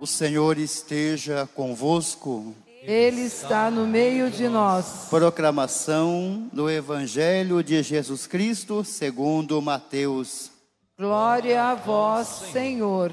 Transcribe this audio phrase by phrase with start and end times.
[0.00, 2.54] O Senhor esteja convosco.
[2.80, 5.08] Ele está no meio de nós.
[5.10, 10.50] Proclamação do Evangelho de Jesus Cristo, segundo Mateus.
[10.98, 13.12] Glória a vós, Senhor.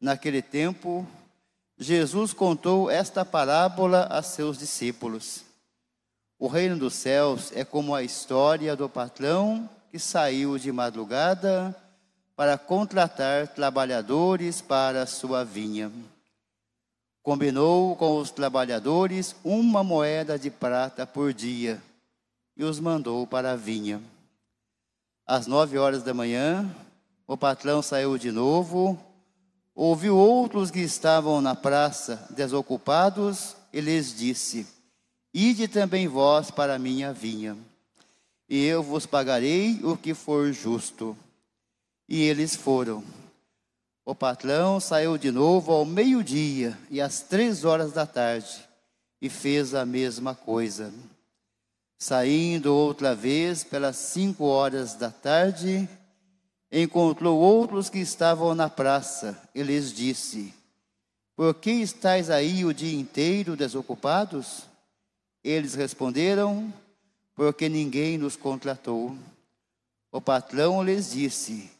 [0.00, 1.06] Naquele tempo,
[1.78, 5.44] Jesus contou esta parábola a seus discípulos.
[6.40, 11.72] O reino dos céus é como a história do patrão que saiu de madrugada
[12.36, 15.90] para contratar trabalhadores para sua vinha.
[17.22, 21.82] Combinou com os trabalhadores uma moeda de prata por dia
[22.54, 24.02] e os mandou para a vinha.
[25.26, 26.70] Às nove horas da manhã,
[27.26, 28.96] o patrão saiu de novo,
[29.74, 34.66] ouviu outros que estavam na praça desocupados e lhes disse:
[35.34, 37.56] Ide também vós para a minha vinha,
[38.48, 41.16] e eu vos pagarei o que for justo.
[42.08, 43.02] E eles foram.
[44.04, 48.64] O patrão saiu de novo ao meio-dia e às três horas da tarde
[49.20, 50.94] e fez a mesma coisa.
[51.98, 55.88] Saindo outra vez pelas cinco horas da tarde,
[56.70, 60.54] encontrou outros que estavam na praça e lhes disse:
[61.34, 64.68] Por que estáis aí o dia inteiro desocupados?
[65.42, 66.72] Eles responderam:
[67.34, 69.16] Porque ninguém nos contratou.
[70.12, 71.75] O patrão lhes disse: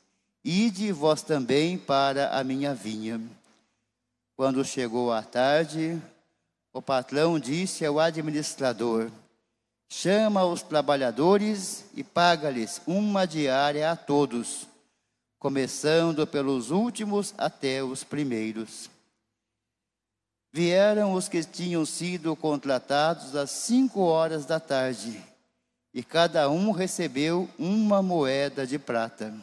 [0.49, 3.21] Ide vós também para a minha vinha.
[4.37, 6.01] Quando chegou a tarde,
[6.73, 9.11] o patrão disse ao administrador:
[9.89, 14.69] Chama os trabalhadores e paga-lhes uma diária a todos,
[15.37, 18.89] começando pelos últimos até os primeiros.
[20.53, 25.21] Vieram os que tinham sido contratados às cinco horas da tarde,
[25.93, 29.35] e cada um recebeu uma moeda de prata.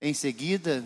[0.00, 0.84] Em seguida,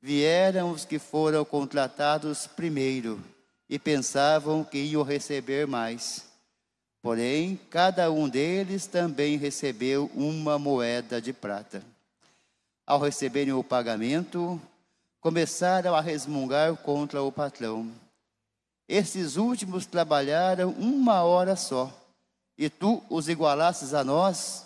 [0.00, 3.20] vieram os que foram contratados primeiro
[3.68, 6.24] e pensavam que iam receber mais.
[7.02, 11.82] Porém, cada um deles também recebeu uma moeda de prata.
[12.86, 14.60] Ao receberem o pagamento,
[15.20, 17.90] começaram a resmungar contra o patrão.
[18.88, 21.92] Esses últimos trabalharam uma hora só,
[22.56, 24.65] e tu os igualasses a nós,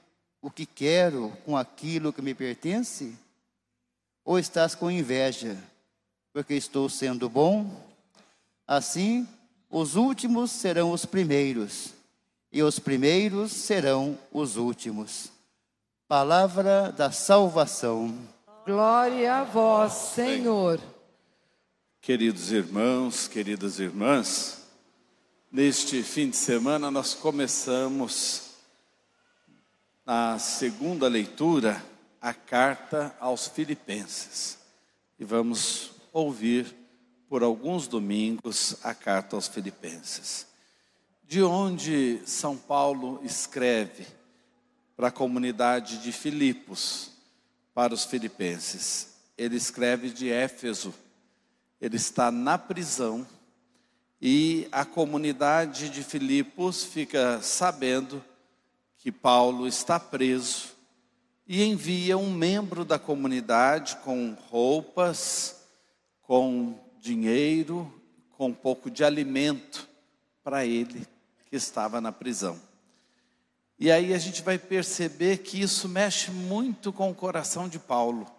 [0.41, 3.15] o que quero com aquilo que me pertence?
[4.25, 5.57] Ou estás com inveja,
[6.33, 7.69] porque estou sendo bom?
[8.67, 9.27] Assim,
[9.69, 11.93] os últimos serão os primeiros,
[12.51, 15.31] e os primeiros serão os últimos.
[16.07, 18.17] Palavra da salvação.
[18.65, 20.79] Glória a vós, Senhor.
[22.01, 24.63] Queridos irmãos, queridas irmãs,
[25.51, 28.50] neste fim de semana nós começamos
[30.13, 31.81] na segunda leitura,
[32.19, 34.57] a carta aos Filipenses.
[35.17, 36.75] E vamos ouvir
[37.29, 40.47] por alguns domingos a carta aos Filipenses.
[41.25, 44.05] De onde São Paulo escreve
[44.97, 47.11] para a comunidade de Filipos,
[47.73, 49.15] para os filipenses.
[49.37, 50.93] Ele escreve de Éfeso.
[51.79, 53.25] Ele está na prisão
[54.21, 58.21] e a comunidade de Filipos fica sabendo
[59.01, 60.75] que Paulo está preso
[61.47, 65.65] e envia um membro da comunidade com roupas,
[66.21, 67.91] com dinheiro,
[68.37, 69.89] com um pouco de alimento
[70.43, 71.07] para ele
[71.49, 72.61] que estava na prisão.
[73.79, 78.31] E aí a gente vai perceber que isso mexe muito com o coração de Paulo.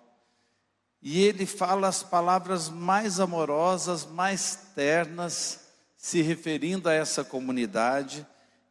[1.03, 5.59] E ele fala as palavras mais amorosas, mais ternas,
[5.97, 8.25] se referindo a essa comunidade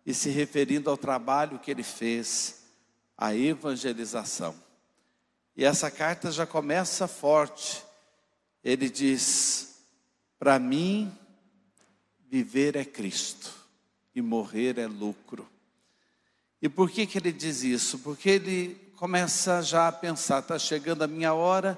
[0.05, 2.63] e se referindo ao trabalho que ele fez,
[3.17, 4.55] a evangelização.
[5.55, 7.83] E essa carta já começa forte.
[8.63, 9.75] Ele diz:
[10.39, 11.11] Para mim,
[12.27, 13.53] viver é Cristo
[14.15, 15.47] e morrer é lucro.
[16.61, 17.99] E por que, que ele diz isso?
[17.99, 21.77] Porque ele começa já a pensar: está chegando a minha hora,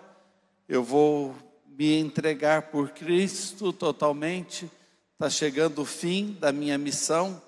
[0.68, 1.36] eu vou
[1.68, 4.70] me entregar por Cristo totalmente,
[5.14, 7.42] está chegando o fim da minha missão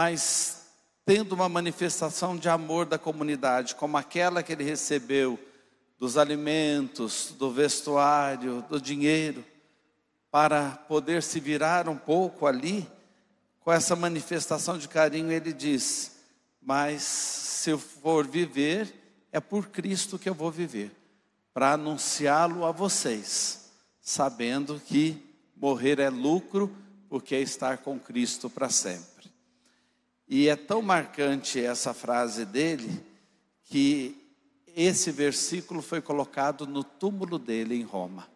[0.00, 0.68] mas
[1.04, 5.36] tendo uma manifestação de amor da comunidade, como aquela que ele recebeu
[5.98, 9.44] dos alimentos, do vestuário, do dinheiro,
[10.30, 12.88] para poder se virar um pouco ali,
[13.58, 16.12] com essa manifestação de carinho, ele diz:
[16.62, 18.94] Mas se eu for viver,
[19.32, 20.92] é por Cristo que eu vou viver,
[21.52, 25.20] para anunciá-lo a vocês, sabendo que
[25.56, 26.72] morrer é lucro,
[27.08, 29.17] porque é estar com Cristo para sempre.
[30.28, 33.02] E é tão marcante essa frase dele,
[33.64, 34.14] que
[34.76, 38.28] esse versículo foi colocado no túmulo dele em Roma,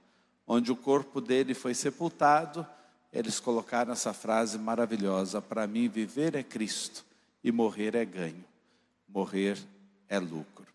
[0.47, 2.67] onde o corpo dele foi sepultado.
[3.13, 7.05] Eles colocaram essa frase maravilhosa: Para mim, viver é Cristo
[7.45, 8.45] e morrer é ganho,
[9.07, 9.59] morrer
[10.09, 10.67] é lucro.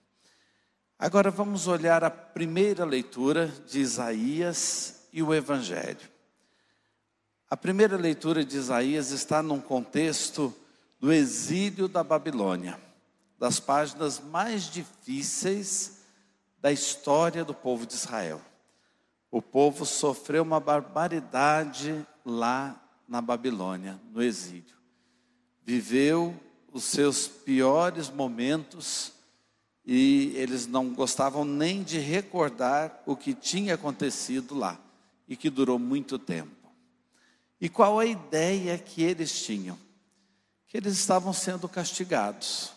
[1.00, 6.10] Agora vamos olhar a primeira leitura de Isaías e o Evangelho.
[7.50, 10.54] A primeira leitura de Isaías está num contexto
[11.00, 12.80] do exílio da Babilônia,
[13.38, 16.00] das páginas mais difíceis
[16.60, 18.42] da história do povo de Israel.
[19.30, 24.76] O povo sofreu uma barbaridade lá na Babilônia, no exílio.
[25.64, 26.36] Viveu
[26.72, 29.12] os seus piores momentos
[29.86, 34.80] e eles não gostavam nem de recordar o que tinha acontecido lá
[35.28, 36.52] e que durou muito tempo.
[37.60, 39.78] E qual a ideia que eles tinham?
[40.68, 42.74] Que eles estavam sendo castigados,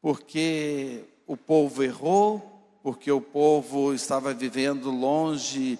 [0.00, 5.78] porque o povo errou, porque o povo estava vivendo longe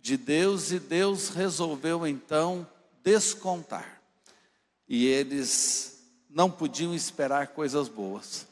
[0.00, 2.66] de Deus e Deus resolveu então
[3.02, 4.00] descontar.
[4.88, 8.46] E eles não podiam esperar coisas boas.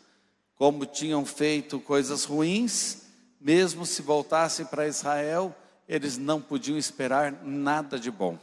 [0.54, 3.02] Como tinham feito coisas ruins,
[3.40, 5.54] mesmo se voltassem para Israel,
[5.88, 8.38] eles não podiam esperar nada de bom.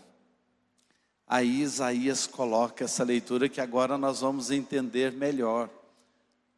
[1.28, 5.70] Aí Isaías coloca essa leitura que agora nós vamos entender melhor.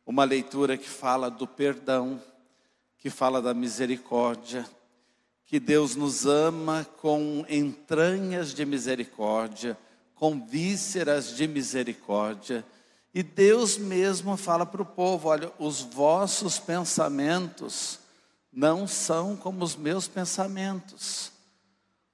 [0.05, 2.21] Uma leitura que fala do perdão,
[2.97, 4.67] que fala da misericórdia,
[5.45, 9.77] que Deus nos ama com entranhas de misericórdia,
[10.13, 12.65] com vísceras de misericórdia.
[13.13, 17.99] E Deus mesmo fala para o povo: olha, os vossos pensamentos
[18.51, 21.36] não são como os meus pensamentos.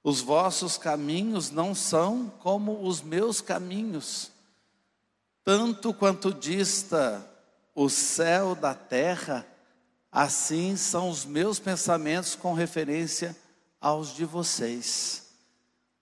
[0.04, 4.30] Os vossos caminhos não são como os meus caminhos.
[5.42, 7.26] Tanto quanto dista
[7.74, 9.46] o céu da terra,
[10.12, 13.34] assim são os meus pensamentos com referência
[13.80, 15.24] aos de vocês.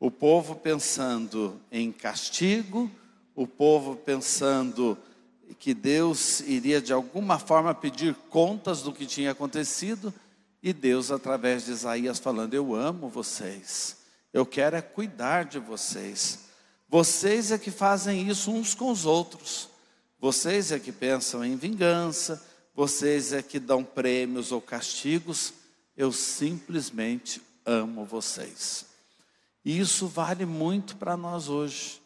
[0.01, 2.91] O povo pensando em castigo,
[3.37, 4.99] o povo pensando
[5.61, 10.13] que Deus iria de alguma forma pedir contas do que tinha acontecido,
[10.63, 13.97] e Deus, através de Isaías, falando: Eu amo vocês,
[14.33, 16.39] eu quero é cuidar de vocês.
[16.89, 19.69] Vocês é que fazem isso uns com os outros,
[20.21, 25.55] vocês é que pensam em vingança, vocês é que dão prêmios ou castigos.
[25.97, 28.87] Eu simplesmente amo vocês.
[29.65, 32.01] E isso vale muito para nós hoje,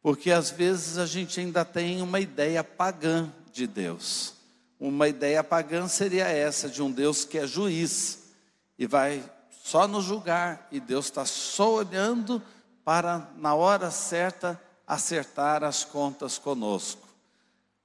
[0.00, 4.37] porque às vezes a gente ainda tem uma ideia pagã de Deus.
[4.78, 8.30] Uma ideia pagã seria essa, de um Deus que é juiz
[8.78, 12.42] e vai só nos julgar, e Deus está só olhando
[12.84, 17.06] para, na hora certa, acertar as contas conosco.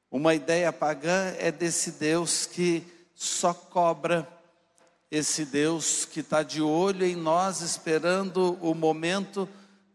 [0.10, 4.28] Uma ideia pagã é desse Deus que só cobra,
[5.12, 9.50] esse Deus que está de olho em nós, esperando o momento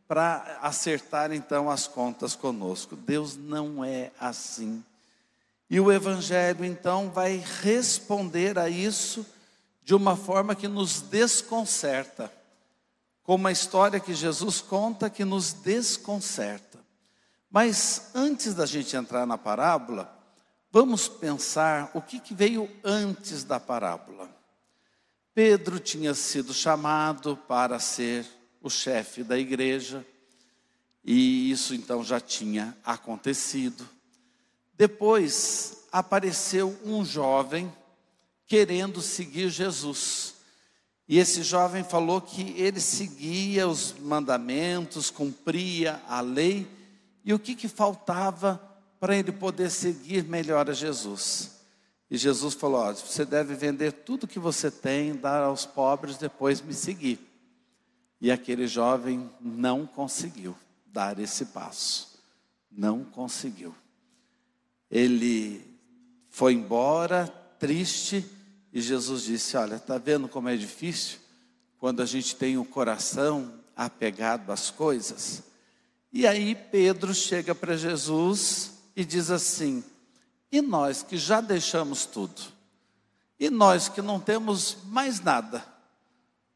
[0.06, 2.96] para acertar então as contas conosco.
[2.96, 4.84] Deus não é assim.
[5.70, 9.26] E o Evangelho, então, vai responder a isso
[9.82, 12.32] de uma forma que nos desconcerta,
[13.22, 16.78] com uma história que Jesus conta que nos desconcerta.
[17.50, 20.14] Mas antes da gente entrar na parábola,
[20.70, 24.30] vamos pensar o que, que veio antes da parábola.
[25.34, 28.26] Pedro tinha sido chamado para ser
[28.60, 30.04] o chefe da igreja,
[31.04, 33.88] e isso então já tinha acontecido.
[34.78, 37.70] Depois apareceu um jovem
[38.46, 40.36] querendo seguir Jesus.
[41.08, 46.68] E esse jovem falou que ele seguia os mandamentos, cumpria a lei,
[47.24, 48.62] e o que, que faltava
[49.00, 51.58] para ele poder seguir melhor a Jesus?
[52.08, 56.72] E Jesus falou: você deve vender tudo que você tem, dar aos pobres, depois me
[56.72, 57.18] seguir.
[58.20, 60.56] E aquele jovem não conseguiu
[60.86, 62.20] dar esse passo,
[62.70, 63.74] não conseguiu.
[64.90, 65.64] Ele
[66.30, 67.26] foi embora
[67.58, 68.24] triste
[68.72, 71.18] e Jesus disse: Olha, está vendo como é difícil
[71.78, 75.42] quando a gente tem o coração apegado às coisas?
[76.12, 79.84] E aí Pedro chega para Jesus e diz assim:
[80.50, 82.40] E nós que já deixamos tudo?
[83.38, 85.64] E nós que não temos mais nada?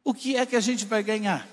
[0.05, 1.49] O que é que a gente vai ganhar?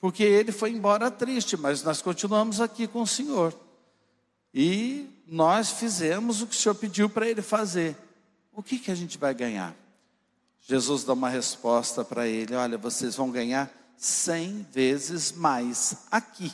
[0.00, 3.54] porque ele foi embora triste, mas nós continuamos aqui com o Senhor.
[4.52, 7.96] E nós fizemos o que o Senhor pediu para ele fazer.
[8.52, 9.74] O que, que a gente vai ganhar?
[10.60, 16.52] Jesus dá uma resposta para ele: Olha, vocês vão ganhar cem vezes mais aqui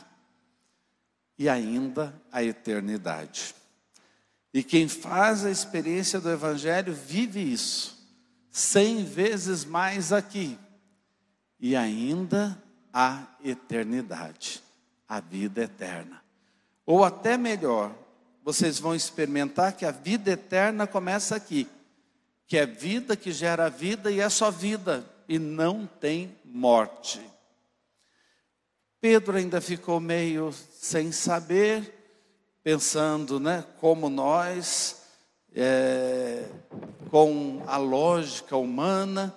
[1.38, 3.54] e ainda a eternidade.
[4.52, 7.96] E quem faz a experiência do Evangelho vive isso,
[8.50, 10.58] cem vezes mais aqui
[11.60, 12.60] e ainda
[12.92, 14.62] a eternidade,
[15.08, 16.25] a vida eterna.
[16.86, 17.92] Ou até melhor,
[18.44, 21.66] vocês vão experimentar que a vida eterna começa aqui,
[22.46, 27.20] que é vida que gera vida e é só vida e não tem morte.
[29.00, 31.92] Pedro ainda ficou meio sem saber,
[32.62, 35.02] pensando, né, como nós,
[35.52, 36.48] é,
[37.10, 39.34] com a lógica humana,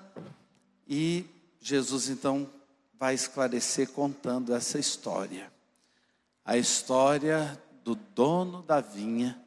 [0.88, 1.26] e
[1.60, 2.48] Jesus então
[2.94, 5.52] vai esclarecer contando essa história
[6.50, 9.40] a história do dono da vinha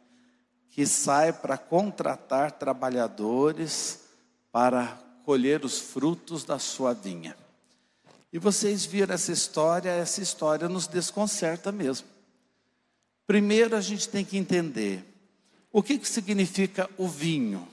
[0.71, 4.05] que sai para contratar trabalhadores
[4.53, 4.87] para
[5.25, 7.37] colher os frutos da sua vinha.
[8.33, 12.07] E vocês viram essa história, essa história nos desconcerta mesmo.
[13.27, 15.05] Primeiro a gente tem que entender
[15.73, 17.67] o que, que significa o vinho.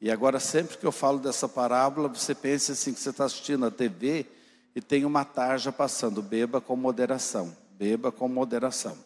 [0.00, 3.64] E agora, sempre que eu falo dessa parábola, você pensa assim que você está assistindo
[3.64, 4.26] a TV
[4.74, 8.96] e tem uma tarja passando, beba com moderação beba com moderação,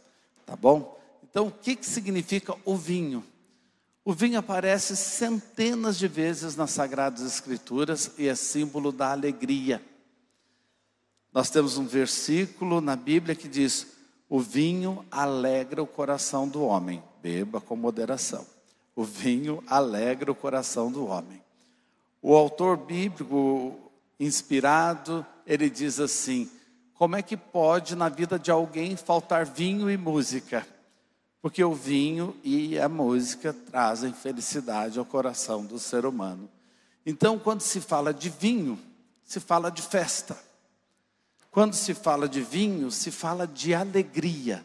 [0.47, 0.99] tá bom?
[1.23, 3.25] Então, o que, que significa o vinho?
[4.05, 9.83] O vinho aparece centenas de vezes nas Sagradas Escrituras e é símbolo da alegria.
[11.33, 13.87] Nós temos um versículo na Bíblia que diz:
[14.29, 18.45] O vinho alegra o coração do homem, beba com moderação.
[18.97, 21.41] O vinho alegra o coração do homem.
[22.21, 23.79] O autor bíblico
[24.19, 26.50] inspirado, ele diz assim:
[27.00, 30.69] como é que pode na vida de alguém faltar vinho e música?
[31.40, 36.47] Porque o vinho e a música trazem felicidade ao coração do ser humano.
[37.07, 38.78] Então, quando se fala de vinho,
[39.25, 40.38] se fala de festa.
[41.50, 44.62] Quando se fala de vinho, se fala de alegria.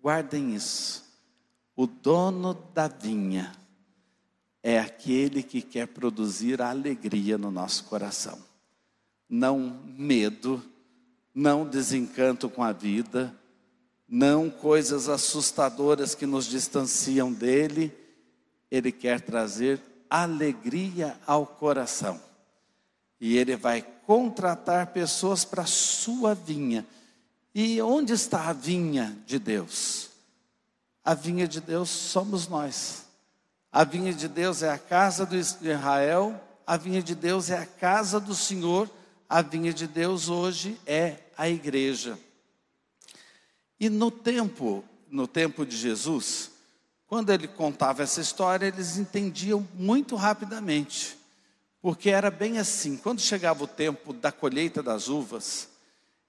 [0.00, 1.04] Guardem isso.
[1.76, 3.52] O dono da vinha
[4.62, 8.38] é aquele que quer produzir a alegria no nosso coração,
[9.28, 10.64] não medo
[11.36, 13.30] não desencanto com a vida,
[14.08, 17.94] não coisas assustadoras que nos distanciam dele,
[18.70, 19.78] ele quer trazer
[20.08, 22.18] alegria ao coração.
[23.20, 26.86] E ele vai contratar pessoas para a sua vinha.
[27.54, 30.08] E onde está a vinha de Deus?
[31.04, 33.04] A vinha de Deus somos nós.
[33.70, 37.66] A vinha de Deus é a casa de Israel, a vinha de Deus é a
[37.66, 38.88] casa do Senhor,
[39.28, 42.18] a vinha de Deus hoje é a igreja.
[43.78, 46.50] E no tempo, no tempo de Jesus,
[47.06, 51.16] quando ele contava essa história, eles entendiam muito rapidamente,
[51.80, 55.68] porque era bem assim: quando chegava o tempo da colheita das uvas,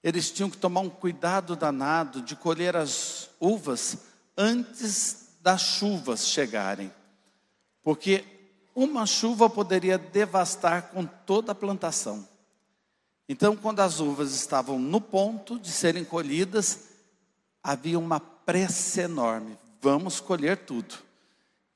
[0.02, 3.98] eles tinham que tomar um cuidado danado de colher as uvas
[4.36, 6.92] antes das chuvas chegarem,
[7.82, 8.24] porque
[8.74, 12.28] uma chuva poderia devastar com toda a plantação.
[13.28, 16.88] Então, quando as uvas estavam no ponto de serem colhidas,
[17.62, 20.94] havia uma pressa enorme: vamos colher tudo.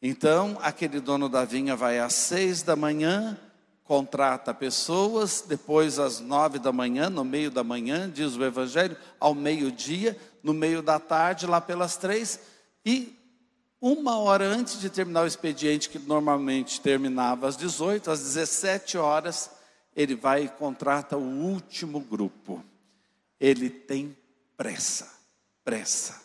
[0.00, 3.38] Então, aquele dono da vinha vai às seis da manhã,
[3.84, 9.34] contrata pessoas, depois às nove da manhã, no meio da manhã, diz o Evangelho, ao
[9.34, 12.40] meio-dia, no meio da tarde, lá pelas três,
[12.84, 13.16] e
[13.80, 19.50] uma hora antes de terminar o expediente, que normalmente terminava às 18, às 17 horas,
[19.94, 22.64] ele vai e contrata o último grupo.
[23.38, 24.16] Ele tem
[24.56, 25.12] pressa,
[25.64, 26.20] pressa.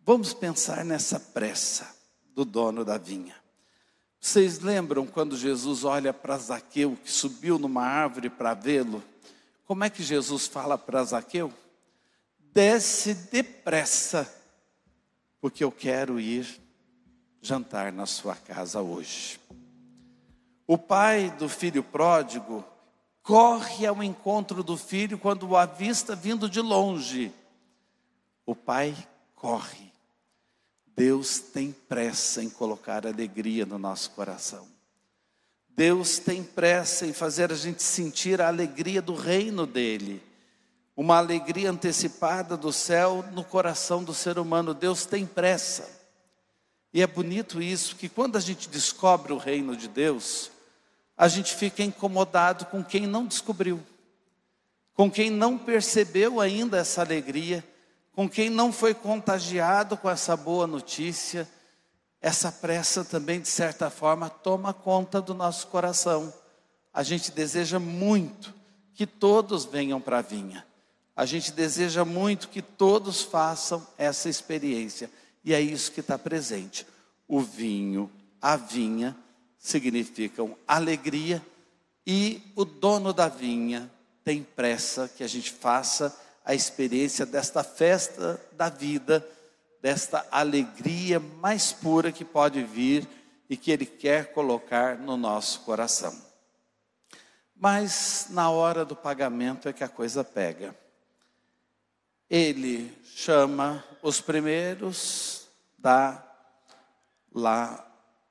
[0.00, 1.94] Vamos pensar nessa pressa
[2.34, 3.36] do dono da vinha.
[4.20, 9.02] Vocês lembram quando Jesus olha para Zaqueu, que subiu numa árvore para vê-lo?
[9.64, 11.52] Como é que Jesus fala para Zaqueu?
[12.52, 14.28] Desce depressa,
[15.40, 16.60] porque eu quero ir
[17.40, 19.38] jantar na sua casa hoje.
[20.70, 22.62] O pai do filho pródigo
[23.22, 27.32] corre ao encontro do filho quando o avista vindo de longe.
[28.44, 28.94] O pai
[29.34, 29.90] corre.
[30.94, 34.68] Deus tem pressa em colocar alegria no nosso coração.
[35.70, 40.22] Deus tem pressa em fazer a gente sentir a alegria do reino dele.
[40.94, 44.74] Uma alegria antecipada do céu no coração do ser humano.
[44.74, 45.88] Deus tem pressa.
[46.92, 50.50] E é bonito isso, que quando a gente descobre o reino de Deus,
[51.18, 53.84] a gente fica incomodado com quem não descobriu.
[54.94, 57.64] com quem não percebeu ainda essa alegria,
[58.12, 61.48] com quem não foi contagiado com essa boa notícia,
[62.20, 66.34] essa pressa também, de certa forma, toma conta do nosso coração.
[66.92, 68.52] A gente deseja muito
[68.92, 70.66] que todos venham para a vinha.
[71.14, 75.08] A gente deseja muito que todos façam essa experiência.
[75.44, 76.84] E é isso que está presente.
[77.28, 78.10] O vinho,
[78.42, 79.16] a vinha,
[79.58, 81.44] significam alegria,
[82.06, 83.90] e o dono da vinha
[84.24, 89.26] tem pressa que a gente faça a experiência desta festa da vida,
[89.82, 93.06] desta alegria mais pura que pode vir
[93.50, 96.16] e que Ele quer colocar no nosso coração.
[97.54, 100.74] Mas na hora do pagamento é que a coisa pega.
[102.30, 106.24] Ele chama os primeiros, dá
[107.32, 107.87] lá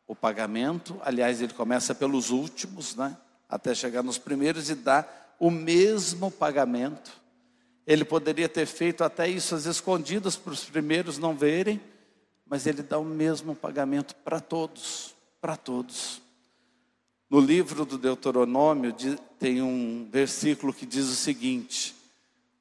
[0.08, 1.00] o pagamento.
[1.04, 3.18] Aliás, ele começa pelos últimos, né?
[3.50, 5.06] Até chegar nos primeiros e dá
[5.40, 7.12] o mesmo pagamento.
[7.86, 11.80] Ele poderia ter feito até isso às escondidas para os primeiros não verem,
[12.46, 16.22] mas ele dá o mesmo pagamento para todos, para todos.
[17.30, 18.96] No livro do Deuteronômio
[19.38, 21.96] tem um versículo que diz o seguinte: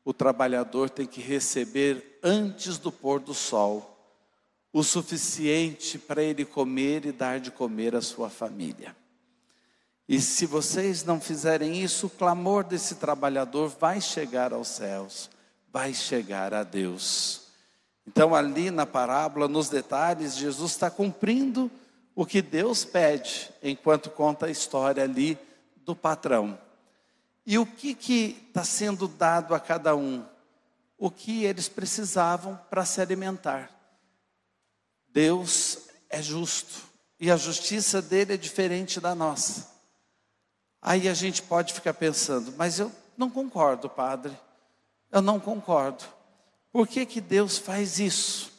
[0.05, 3.96] o trabalhador tem que receber antes do pôr do sol
[4.73, 8.95] o suficiente para ele comer e dar de comer à sua família.
[10.09, 15.29] E se vocês não fizerem isso, o clamor desse trabalhador vai chegar aos céus,
[15.73, 17.49] vai chegar a Deus.
[18.07, 21.71] Então, ali na parábola, nos detalhes, Jesus está cumprindo
[22.15, 25.37] o que Deus pede, enquanto conta a história ali
[25.85, 26.57] do patrão.
[27.45, 27.97] E o que
[28.49, 30.25] está sendo dado a cada um?
[30.97, 33.71] O que eles precisavam para se alimentar.
[35.17, 35.79] Deus
[36.11, 36.83] é justo
[37.19, 39.67] e a justiça dele é diferente da nossa.
[40.83, 44.39] Aí a gente pode ficar pensando, mas eu não concordo, padre.
[45.11, 46.05] Eu não concordo.
[46.71, 48.53] Por que, que Deus faz isso?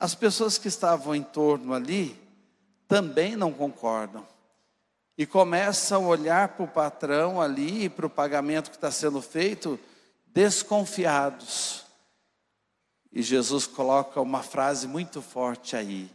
[0.00, 2.18] As pessoas que estavam em torno ali
[2.88, 4.26] também não concordam
[5.18, 9.78] e começam a olhar para o patrão ali para o pagamento que está sendo feito,
[10.28, 11.85] desconfiados.
[13.16, 16.10] E Jesus coloca uma frase muito forte aí.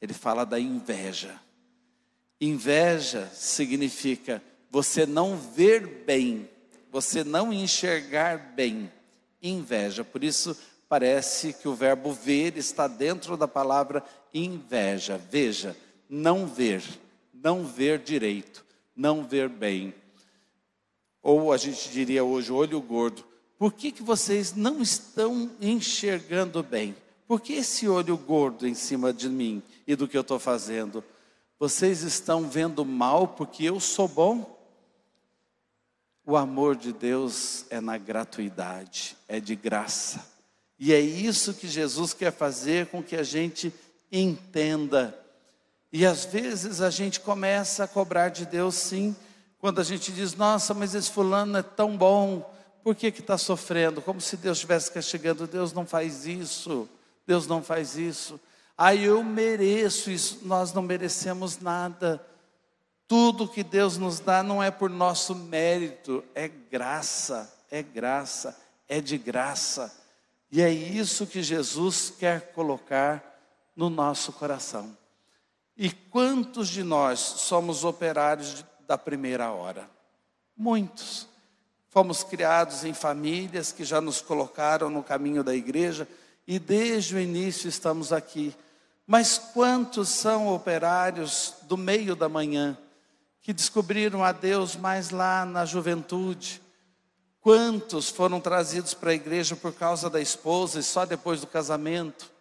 [0.00, 1.38] Ele fala da inveja.
[2.40, 6.48] Inveja significa você não ver bem,
[6.90, 8.90] você não enxergar bem.
[9.42, 10.02] Inveja.
[10.02, 10.56] Por isso
[10.88, 15.18] parece que o verbo ver está dentro da palavra inveja.
[15.18, 15.76] Veja,
[16.08, 16.82] não ver
[17.42, 18.64] não ver direito,
[18.94, 19.92] não ver bem.
[21.20, 23.24] Ou a gente diria hoje, olho gordo.
[23.62, 26.96] Por que, que vocês não estão enxergando bem?
[27.28, 31.04] Por que esse olho gordo em cima de mim e do que eu estou fazendo?
[31.60, 34.60] Vocês estão vendo mal porque eu sou bom?
[36.26, 40.28] O amor de Deus é na gratuidade, é de graça.
[40.76, 43.72] E é isso que Jesus quer fazer com que a gente
[44.10, 45.16] entenda
[45.92, 49.14] e às vezes a gente começa a cobrar de Deus sim,
[49.60, 52.50] quando a gente diz, nossa, mas esse fulano é tão bom,
[52.82, 54.02] por que está sofrendo?
[54.02, 56.88] Como se Deus estivesse castigando, Deus não faz isso,
[57.26, 58.40] Deus não faz isso.
[58.76, 62.24] Ah, eu mereço isso, nós não merecemos nada.
[63.06, 69.00] Tudo que Deus nos dá não é por nosso mérito, é graça, é graça, é
[69.00, 69.94] de graça.
[70.50, 73.22] E é isso que Jesus quer colocar
[73.76, 74.96] no nosso coração.
[75.76, 79.88] E quantos de nós somos operários da primeira hora?
[80.56, 81.31] Muitos.
[81.92, 86.08] Fomos criados em famílias que já nos colocaram no caminho da igreja
[86.46, 88.56] e desde o início estamos aqui.
[89.06, 92.78] Mas quantos são operários do meio da manhã
[93.42, 96.62] que descobriram a Deus mais lá na juventude?
[97.42, 102.32] Quantos foram trazidos para a igreja por causa da esposa e só depois do casamento?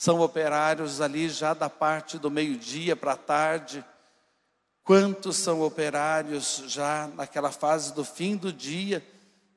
[0.00, 3.84] são operários ali já da parte do meio-dia para a tarde.
[4.90, 9.06] Quantos são operários já naquela fase do fim do dia,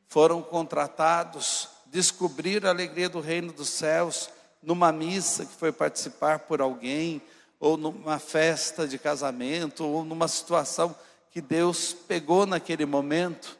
[0.07, 4.29] foram contratados, descobriram a alegria do reino dos céus
[4.61, 7.19] numa missa que foi participar por alguém,
[7.59, 10.95] ou numa festa de casamento, ou numa situação
[11.31, 13.57] que Deus pegou naquele momento,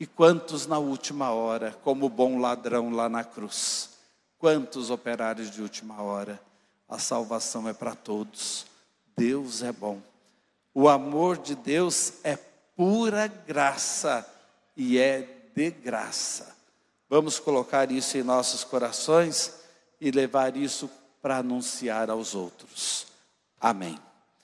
[0.00, 3.90] e quantos na última hora, como bom ladrão lá na cruz.
[4.40, 6.42] Quantos operários de última hora?
[6.88, 8.66] A salvação é para todos.
[9.16, 10.02] Deus é bom.
[10.78, 12.36] O amor de Deus é
[12.76, 14.30] pura graça
[14.76, 16.54] e é de graça.
[17.08, 19.54] Vamos colocar isso em nossos corações
[19.98, 20.90] e levar isso
[21.22, 23.06] para anunciar aos outros.
[23.58, 23.98] Amém.